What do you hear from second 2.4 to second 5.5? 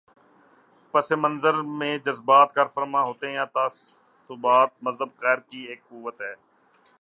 کارفرما ہوتے ہیں یا تعصبات مذہب خیر